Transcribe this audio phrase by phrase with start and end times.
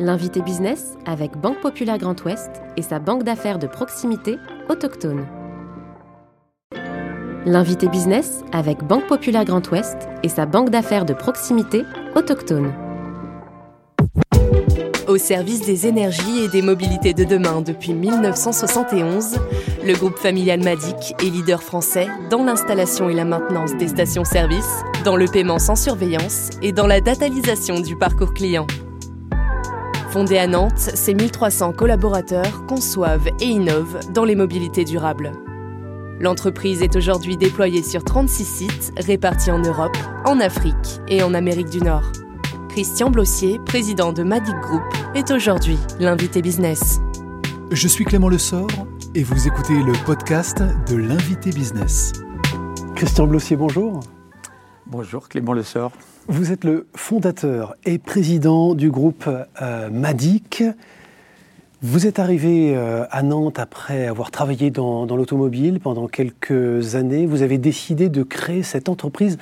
[0.00, 5.24] L'invité business avec Banque Populaire Grand Ouest et sa banque d'affaires de proximité autochtone.
[7.46, 11.84] L'invité business avec Banque Populaire Grand Ouest et sa banque d'affaires de proximité
[12.16, 12.72] autochtone.
[15.06, 19.38] Au service des énergies et des mobilités de demain depuis 1971,
[19.86, 25.14] le groupe familial Madic est leader français dans l'installation et la maintenance des stations-service, dans
[25.14, 28.66] le paiement sans surveillance et dans la datalisation du parcours client.
[30.14, 35.32] Fondée à Nantes, ses 1300 collaborateurs conçoivent et innovent dans les mobilités durables.
[36.20, 41.68] L'entreprise est aujourd'hui déployée sur 36 sites répartis en Europe, en Afrique et en Amérique
[41.68, 42.12] du Nord.
[42.68, 44.84] Christian Blossier, président de Madic Group,
[45.16, 47.00] est aujourd'hui l'invité business.
[47.72, 48.70] Je suis Clément Lessort
[49.16, 52.12] et vous écoutez le podcast de l'invité business.
[52.94, 53.98] Christian Blossier, bonjour.
[54.86, 55.92] Bonjour Clément Lessort.
[56.28, 59.26] Vous êtes le fondateur et président du groupe
[59.62, 60.62] euh, Madic.
[61.80, 67.24] Vous êtes arrivé euh, à Nantes après avoir travaillé dans, l'automobile pendant quelques années.
[67.24, 69.38] Vous avez décidé de créer cette entreprise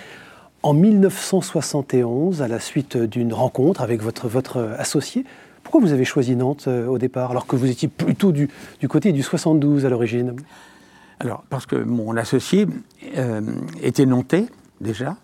[0.63, 5.25] en 1971 à la suite d'une rencontre avec votre, votre associé.
[5.65, 8.87] Pourquoi vous avez choisi Nantes euh, au départ alors que vous étiez plutôt du, du
[8.87, 10.37] côté du 72 à l'origine?
[11.19, 12.67] Alors parce que mon associé
[13.83, 14.47] était nantais
[14.83, 15.17] déjà.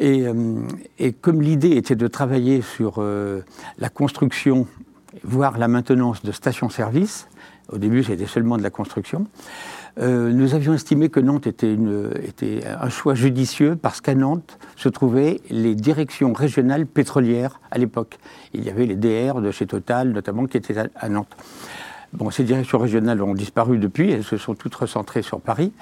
[0.00, 0.62] Euh,
[0.98, 3.42] et, comme l'idée était de travailler sur euh,
[3.78, 4.66] la construction,
[5.22, 7.28] voire la maintenance de stations-service,
[7.68, 9.26] au début c'était seulement de la construction,
[9.98, 11.76] euh, nous avions estimé que Nantes était,
[12.64, 18.18] un choix judicieux parce qu'à Nantes se trouvaient les directions régionales pétrolières à l'époque.
[18.54, 21.36] Il y avait les DR de chez Total notamment qui étaient à Nantes.
[22.12, 25.72] Bon, ces directions régionales ont disparu depuis, elles se sont toutes recentrées sur Paris.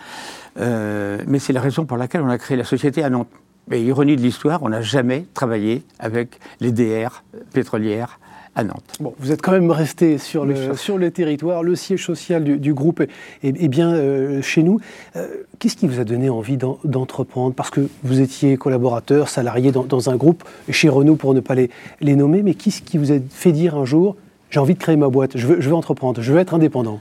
[0.59, 3.29] Euh, mais c'est la raison pour laquelle on a créé la société à Nantes.
[3.69, 8.19] Mais ironie de l'histoire, on n'a jamais travaillé avec les DR pétrolières
[8.55, 8.97] à Nantes.
[9.01, 12.75] Bon, vous êtes quand même resté sur le, sur le territoire, le siège social du,
[12.75, 13.03] groupe
[13.43, 14.81] est, bien euh, chez nous.
[15.17, 17.55] Euh, qu'est-ce qui vous a donné envie d'entreprendre?
[17.55, 21.71] Parce que vous étiez collaborateur, salarié dans, un groupe, chez Renault pour ne pas les,
[22.01, 24.17] les nommer, mais qu'est-ce qui vous a fait dire un jour,
[24.51, 27.01] j'ai envie de créer ma boîte, je veux, je veux entreprendre, je veux être indépendant.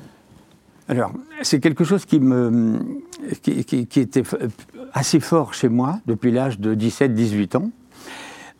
[0.90, 2.80] Alors, c'est quelque chose qui, me,
[3.42, 4.24] qui, était
[4.94, 7.72] assez fort chez moi depuis l'âge de 17-18 ans.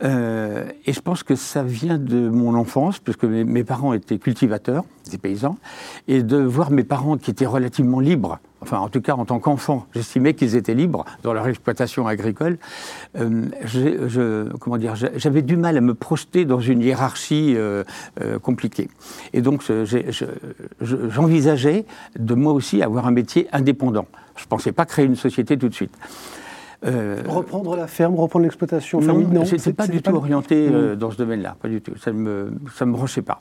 [0.04, 4.84] Euh, et je pense que ça vient de mon enfance, puisque mes, parents étaient cultivateurs,
[5.10, 5.56] des paysans,
[6.06, 9.38] et de voir mes parents qui étaient relativement libres, enfin en tout cas en tant
[9.38, 12.58] qu'enfants, j'estimais qu'ils étaient libres dans leur exploitation agricole.
[13.18, 17.84] Euh, je, comment dire, j'avais du mal à me projeter dans une hiérarchie euh,
[18.42, 18.88] compliquée.
[19.32, 19.62] Et donc
[20.80, 21.84] j'envisageais
[22.18, 24.06] de moi aussi avoir un métier indépendant.
[24.36, 25.96] Je ne pensais pas créer une société tout de suite.
[26.86, 30.94] Euh, reprendre la ferme, reprendre l'exploitation Non, non je n'étais pas du tout orienté euh,
[30.94, 31.96] dans ce domaine-là, pas du tout.
[31.98, 33.40] Ça ne me, ça me branchait pas.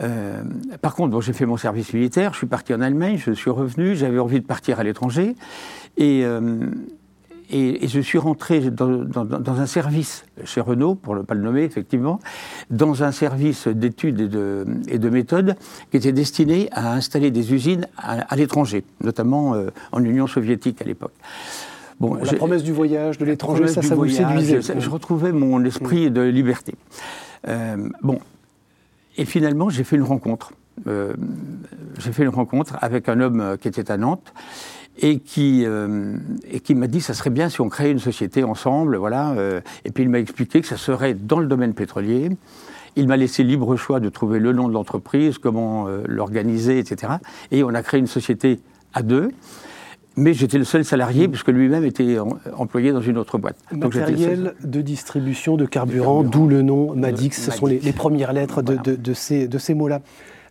[0.00, 0.42] Euh,
[0.80, 3.50] par contre, bon, j'ai fait mon service militaire, je suis parti en Allemagne, je suis
[3.50, 5.36] revenu, j'avais envie de partir à l'étranger,
[5.96, 6.24] et,
[7.50, 11.62] et, je suis rentré dans, dans, un service chez Renault, pour ne pas le nommer
[11.62, 12.18] effectivement,
[12.70, 15.54] dans un service d'études et de, et de méthodes
[15.92, 19.54] qui était destiné à installer des usines à, à l'étranger, notamment
[19.92, 21.12] en Union soviétique à l'époque.
[22.00, 24.60] Bon, la promesse du voyage, de l'étranger, ça, ça vous séduisait.
[24.78, 26.74] Je, retrouvais mon esprit de liberté.
[27.48, 28.18] Euh, bon,
[29.16, 30.52] et finalement, j'ai fait une rencontre.
[30.86, 31.14] Euh,
[31.98, 34.32] j'ai fait une rencontre avec un homme euh, qui était à Nantes
[34.96, 35.66] et qui,
[36.48, 39.34] et qui m'a dit ça serait bien si on créait une société ensemble, voilà.
[39.84, 42.30] et puis il m'a expliqué que ça serait dans le domaine pétrolier.
[42.94, 47.14] Il m'a laissé libre choix de trouver le nom de l'entreprise, comment l'organiser, etc.
[47.50, 48.60] Et on a créé une société
[48.92, 49.32] à deux.
[50.16, 52.18] Mais j'étais le seul salarié, puisque lui-même était
[52.56, 53.56] employé dans une autre boîte.
[53.72, 57.32] Matériel de distribution de carburant, d'où le nom Madix.
[57.32, 60.00] Ce sont les, premières lettres de, ces, de ces mots-là.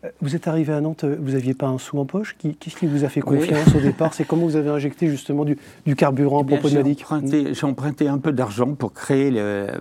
[0.04, 2.88] Euh, vous êtes arrivé à Nantes, vous n'aviez pas un sou en poche Qu'est-ce qui
[2.88, 4.14] vous a fait confiance au départ?
[4.14, 5.58] C'est comment vous avez injecté justement du,
[5.96, 7.06] carburant à propos de Madix?
[7.54, 9.32] J'ai emprunté un peu d'argent pour, créer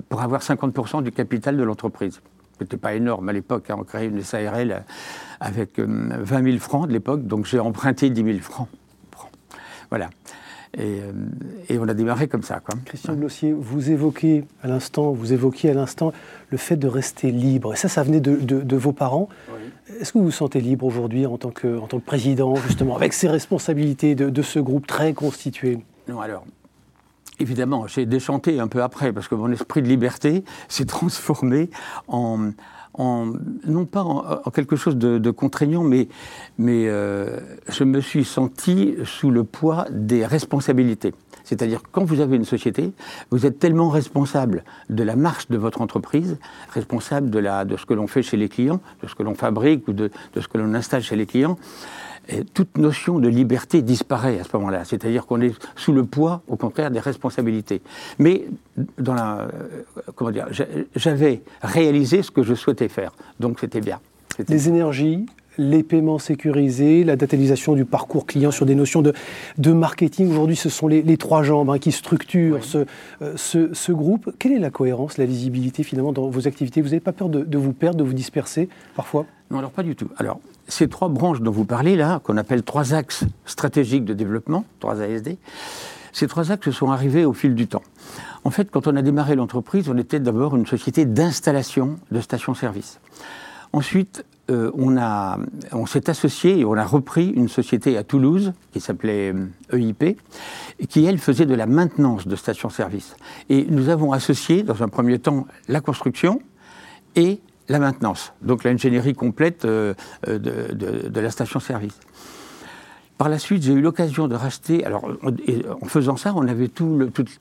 [0.09, 2.21] pour avoir 50% du capital de l'entreprise.
[2.59, 3.71] Ce n'était pas énorme à l'époque.
[3.71, 3.76] Hein.
[3.78, 4.84] On créait une SARL
[5.41, 8.68] avec 20 euh, 000 francs de l'époque, donc j'ai emprunté 10 000 francs.
[9.92, 10.09] Voilà.
[10.78, 11.12] Euh,
[11.68, 12.60] et, on a démarré comme ça.
[12.60, 12.78] Quoi.
[12.86, 16.15] Christian Glossier, vous évoquez à l'instant, vous évoquiez à l'instant
[16.48, 17.74] le fait de rester libre.
[17.74, 19.28] Et ça, ça venait de, vos parents.
[20.00, 22.97] Est-ce que vous vous sentez libre aujourd'hui en, tant que, en tant que président, justement,
[22.97, 25.78] avec ces responsabilités de, ce groupe très constitué?
[26.09, 26.47] Non, alors,
[27.38, 31.68] évidemment, j'ai déchanté un peu après, parce que mon esprit de liberté s'est transformé
[32.09, 32.53] en,
[32.98, 36.09] non pas en, quelque chose de, contraignant, mais,
[36.60, 41.15] euh, je me suis senti sous le poids des responsabilités.
[41.44, 42.92] C'est-à-dire quand vous avez une société,
[43.30, 46.39] vous êtes tellement responsable de la marche de votre entreprise,
[46.71, 49.92] responsable de, ce que l'on fait chez les clients, de ce que l'on fabrique ou
[49.92, 51.59] de ce que l'on installe chez les clients,
[52.54, 54.84] toute notion de liberté disparaît à ce moment-là.
[54.84, 57.83] C'est-à-dire qu'on est sous le poids, au contraire, des responsabilités.
[58.19, 58.45] Mais
[58.98, 59.83] dans la, euh,
[60.15, 60.47] comment dire,
[60.95, 64.01] j'avais réalisé ce que je souhaitais faire, donc c'était bien.
[64.48, 65.27] Les énergies,
[65.59, 69.13] les paiements sécurisés, la datalisation du parcours client sur des notions de,
[69.59, 70.30] de marketing.
[70.30, 72.86] Aujourd'hui, ce sont les, trois jambes hein, qui structurent ce,
[73.21, 74.33] euh, ce, ce, groupe.
[74.39, 76.80] Quelle est la cohérence, la lisibilité finalement dans vos activités?
[76.80, 79.27] Vous n'avez pas peur de, de, vous perdre, de vous disperser parfois?
[79.51, 80.09] Non, alors pas du tout.
[80.16, 84.64] Alors, ces trois branches dont vous parlez là, qu'on appelle trois axes stratégiques de développement,
[84.80, 85.36] trois ASD,
[86.12, 87.82] ces trois axes sont arrivés au fil du temps.
[88.44, 93.00] En fait, quand on a démarré l'entreprise, on était d'abord une société d'installation de stations-service.
[93.72, 94.97] Ensuite, euh, on,
[95.72, 99.32] on s'est associé et on a repris une société à Toulouse qui s'appelait
[99.72, 100.12] EIP, euh,
[100.82, 103.16] e qui elle faisait de la maintenance de stations-service.
[103.48, 106.42] Et nous avons associé, dans un premier temps, la construction
[107.14, 107.41] et
[107.72, 109.95] la maintenance, donc l'ingénierie complète euh,
[110.28, 111.98] euh, de, la station-service.
[113.16, 114.84] Par la suite, j'ai eu l'occasion de racheter.
[114.84, 115.09] Alors,
[115.80, 116.98] en faisant ça, on avait tout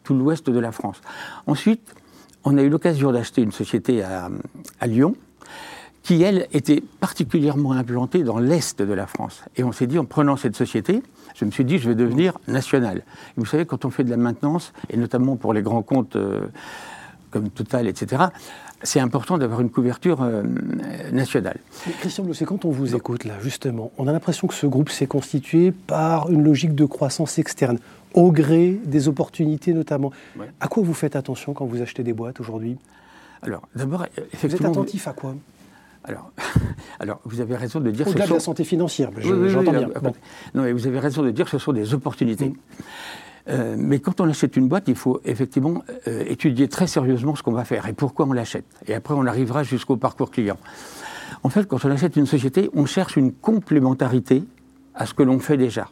[0.10, 1.01] l'ouest de la France.
[1.48, 1.95] Ensuite,
[2.44, 4.30] on a eu l'occasion d'acheter une société à,
[4.88, 5.16] Lyon,
[6.04, 9.44] qui, elle, était particulièrement implantée dans l'est de la France.
[9.57, 11.01] Et on s'est dit, en prenant cette société,
[11.36, 13.04] je me suis dit, je vais devenir national.
[13.38, 16.48] vous savez, quand on fait de la maintenance, et notamment pour les grands comptes euh,
[17.31, 18.25] comme Total, etc.,
[18.83, 20.44] c'est important d'avoir une couverture euh,
[21.12, 21.57] nationale.
[22.00, 25.07] Christian c'est quand on vous écoute là, justement, on a l'impression que ce groupe s'est
[25.07, 27.78] constitué par une logique de croissance externe,
[28.13, 30.12] au gré des opportunités notamment.
[30.60, 32.78] À quoi vous faites attention quand vous achetez des boîtes aujourd'hui?
[33.42, 34.50] Alors, d'abord, effectivement.
[34.50, 35.36] Vous êtes attentif à quoi?
[36.04, 36.31] Alors,
[37.00, 38.07] alors, vous avez raison de dire...
[38.07, 39.89] Au-delà de la santé financière, j'entends bien.
[40.54, 42.50] Non, mais vous avez raison de dire que ce sont des opportunités.
[42.50, 42.56] Mm.
[43.50, 47.44] Euh, mais quand on achète une boîte, il faut effectivement euh, étudier très sérieusement ce
[47.44, 48.66] qu'on va faire et pourquoi on l'achète.
[48.88, 50.58] Et après, on arrivera jusqu'au parcours client.
[51.44, 54.44] En fait, quand on achète une société, on cherche une complémentarité
[54.94, 55.90] à ce que l'on fait déjà.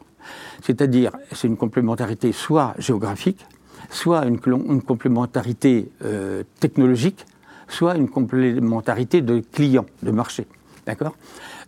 [0.62, 3.46] C'est-à-dire, c'est une complémentarité soit géographique,
[3.88, 7.26] soit une, complémentarité euh, technologique,
[7.68, 10.46] soit une complémentarité de clients, de marché.
[10.86, 11.16] D'accord?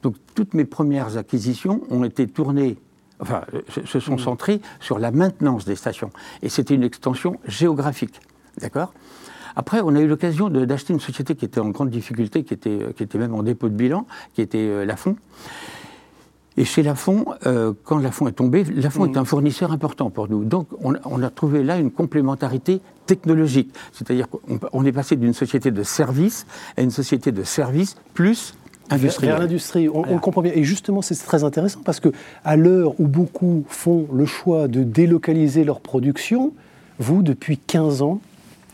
[0.02, 2.76] Donc, toutes mes premières acquisitions ont été tournées
[3.22, 3.42] enfin,
[3.84, 4.19] se sont mm.
[4.19, 6.10] centrés sur la maintenance des stations.
[6.42, 8.20] Et c'était une extension géographique.
[8.60, 8.92] D'accord?
[9.56, 12.78] Après, on a eu l'occasion d'acheter une société qui était en grande difficulté, qui était,
[12.96, 15.16] qui était même en dépôt de bilan, qui était euh, Lafont.
[16.56, 19.20] Et chez Lafont, euh, quand Lafont est tombé, Lafont est mm.
[19.20, 20.44] un fournisseur important pour nous.
[20.44, 23.74] Donc, on, on a trouvé là une complémentarité technologique.
[23.92, 26.46] C'est-à-dire qu'on est passé d'une société de service
[26.76, 28.54] à une société de service plus
[28.90, 30.52] vers l'industrie, on, le comprend bien.
[30.55, 32.11] Et justement, c'est très intéressant parce que
[32.44, 36.52] à l'heure où beaucoup font le choix de délocaliser leur production,
[36.99, 38.20] vous, depuis 15 ans,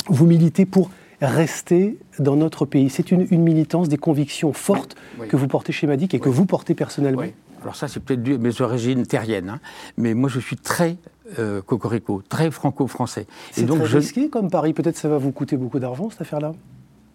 [0.08, 0.90] vous militez pour
[1.20, 2.90] rester dans notre pays.
[2.90, 4.96] C'est une, militance, des convictions fortes
[5.28, 7.24] que vous portez chez Madic et que vous portez personnellement.
[7.62, 9.60] Alors ça, c'est peut-être mes origines terriennes, hein.
[9.96, 10.96] mais moi, je suis très
[11.40, 13.26] euh, cocorico, très franco-français.
[13.50, 13.96] C'est très je...
[13.96, 14.72] risqué comme Paris.
[14.72, 16.52] Peut-être ça va vous coûter beaucoup d'argent, cette affaire-là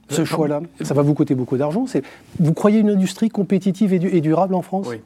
[0.10, 1.86] ce choix-là Ça va vous coûter beaucoup d'argent.
[2.40, 4.88] Vous croyez une industrie compétitive et, durable en France?
[4.90, 5.02] Oui.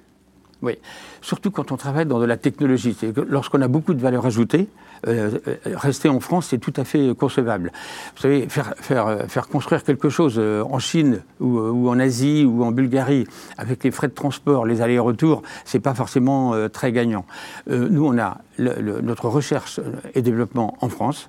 [0.64, 0.80] Oui,
[1.22, 2.98] surtout quand on travaille dans de la technologie.
[3.28, 4.68] Lorsqu'on a beaucoup de valeur ajoutée,
[5.08, 7.72] euh, euh, rester en France, c'est tout à fait concevable.
[8.16, 12.64] Vous savez, faire, faire, euh, faire construire quelque chose en Chine ou, en Asie ou
[12.64, 13.28] en Bulgarie,
[13.60, 17.26] avec les frais de transport, les allers-retours, c'est pas forcément très gagnant.
[17.68, 19.80] nous, on a notre recherche
[20.16, 21.28] et développement en France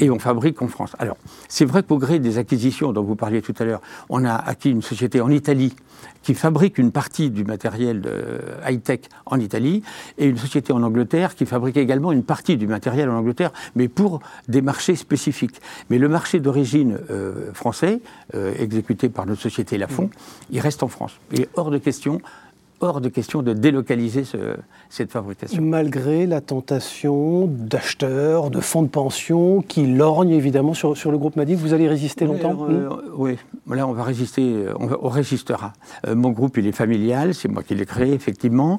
[0.00, 0.94] et on fabrique en France.
[0.98, 1.16] Alors,
[1.48, 4.70] c'est vrai qu'au gré des acquisitions dont vous parliez tout à l'heure, on a acquis
[4.70, 5.74] une société en Italie
[6.22, 8.02] qui fabrique une partie du matériel
[8.66, 9.82] high-tech en Italie
[10.18, 13.88] et une société en Angleterre qui fabrique également une partie du matériel en Angleterre, mais
[13.88, 15.60] pour des marchés spécifiques.
[15.90, 18.00] Mais le marché d'origine euh, français,
[18.34, 20.10] euh, exécuté par notre société Lafont,
[20.50, 21.12] il reste en France.
[21.32, 22.20] Il est hors de question
[22.80, 24.24] hors de question de délocaliser
[24.88, 25.62] cette fabrication.
[25.62, 31.36] Malgré la tentation d'acheteurs, de fonds de pension qui lorgnent évidemment sur, sur le groupe
[31.36, 33.38] Madi, vous allez résister longtemps euh, Oui,
[33.70, 35.72] là on va résister, on, résistera.
[36.06, 38.78] Euh, mon groupe il est familial, c'est moi qui l'ai créé effectivement.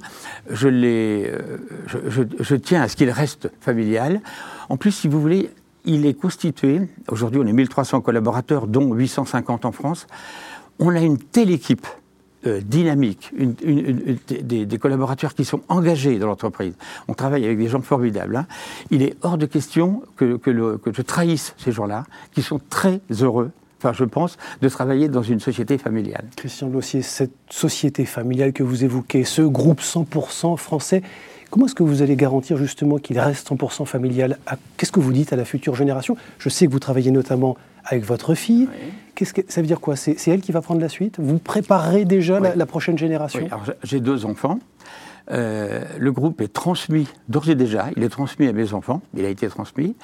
[0.49, 4.21] Je, euh, je, je tiens à ce qu'il reste familial.
[4.69, 5.49] En plus, si vous voulez,
[5.85, 10.07] il est constitué, aujourd'hui on est 1300 collaborateurs, dont 850 en France.
[10.79, 11.87] On a une telle équipe
[12.47, 16.73] euh, dynamique, des, collaborateurs qui sont engagés dans l'entreprise.
[17.07, 18.37] On travaille avec des gens formidables.
[18.37, 18.47] Hein.
[18.91, 20.51] Il est hors de question que, que,
[20.91, 25.39] je trahisse ces gens-là, qui sont très heureux enfin je pense, de travailler dans une
[25.39, 26.25] société familiale.
[26.35, 31.03] Christian Blossier, cette société familiale que vous évoquez, ce groupe 100% français,
[31.51, 34.39] comment est-ce que vous allez garantir justement qu'il reste 100% familial
[34.77, 36.17] Qu'est-ce que vous dites à la future génération?
[36.39, 37.55] Je sais que vous travaillez notamment
[37.87, 38.67] avec votre fille.
[39.15, 39.95] Qu'est-ce que ça veut dire quoi?
[39.95, 41.19] C'est elle qui va prendre la suite?
[41.19, 43.47] Vous préparez déjà la, prochaine génération?
[43.51, 43.73] Oui.
[43.83, 44.59] J'ai deux enfants.
[45.31, 49.25] Euh, le groupe est transmis d'ores et déjà, il est transmis à mes enfants, il
[49.25, 49.95] a été transmis,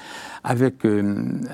[0.42, 1.52] avec, euh, euh,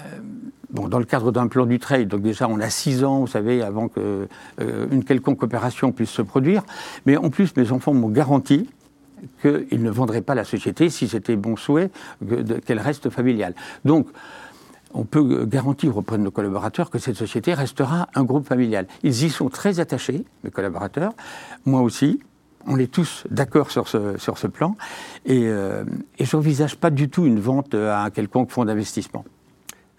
[0.71, 3.29] bon, dans le cadre d'un plan du trade, donc déjà on a six ans, vous
[3.29, 6.65] savez, avant qu'une quelconque opération puisse se produire,
[7.07, 8.69] mais en plus mes enfants m'ont garanti
[9.41, 11.91] qu'ils ne vendraient pas la société si c'était bon souhait
[12.67, 13.55] qu'elle reste familiale.
[13.85, 14.09] Donc,
[14.93, 18.87] on peut garantir auprès de nos collaborateurs que cette société restera un groupe familial.
[19.03, 21.13] Ils y sont très attachés, mes collaborateurs,
[21.65, 22.21] moi aussi.
[22.67, 24.77] On est tous d'accord sur ce, plan.
[25.25, 25.83] Et, euh,
[26.21, 29.25] je n'envisage pas du tout une vente à un quelconque fonds d'investissement.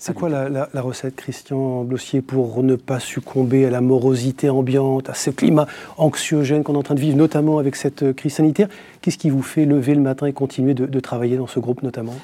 [0.03, 5.13] C'est quoi la, recette, Christian Blossier, pour ne pas succomber à la morosité ambiante, à
[5.13, 8.67] ce climat anxiogène qu'on est en train de vivre, notamment avec cette crise sanitaire?
[9.01, 12.15] Qu'est-ce qui vous fait lever le matin et continuer de, travailler dans ce groupe notamment?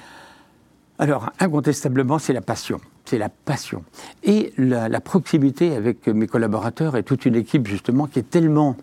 [0.99, 2.79] Alors, incontestablement, c'est la passion.
[3.05, 3.83] C'est la passion.
[4.23, 8.75] Et la, proximité avec mes collaborateurs et toute une équipe, justement, qui est tellement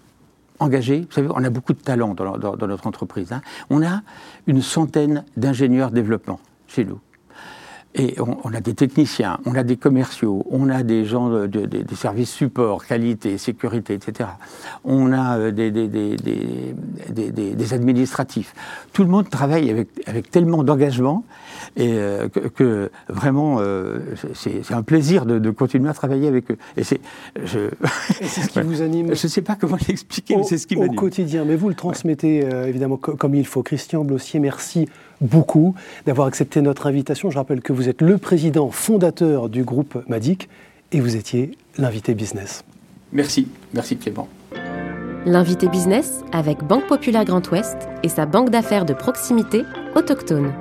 [0.61, 1.01] engagée.
[1.01, 3.33] Vous savez, on a beaucoup de talents dans, notre entreprise.
[3.33, 3.43] Hein.
[3.69, 4.03] On a
[4.47, 7.01] une centaine d'ingénieurs développement chez nous.
[7.97, 11.95] Et on, a des techniciens, on a des commerciaux, on a des gens de, des
[11.95, 14.31] services support, qualité, sécurité, etc.
[14.83, 18.53] On a euh, des, des, administratifs.
[18.93, 21.25] Tout le monde travaille avec, avec tellement d'engagement
[21.77, 24.01] et euh, que, vraiment euh,
[24.35, 26.59] c'est un plaisir de, continuer à travailler avec eux.
[26.77, 27.01] Et c'est
[27.47, 29.15] ce qui vous anime.
[29.15, 30.99] Je ne sais pas comment l'expliquer, mais c'est ce qui m'anime.
[30.99, 33.63] Au quotidien, mais vous le transmettez évidemment comme il faut.
[33.63, 34.89] Christian Blossier, merci
[35.21, 35.75] beaucoup
[36.07, 37.31] d'avoir accepté notre invitation.
[37.31, 40.49] Je rappelle que vous êtes le président fondateur du groupe Madic
[40.93, 42.65] et vous étiez l'invité business.
[43.13, 44.29] Merci, merci Clément.
[45.27, 49.63] L'invité business avec Banque Populaire Grand Ouest et sa banque d'affaires de proximité
[49.95, 50.53] autochtone.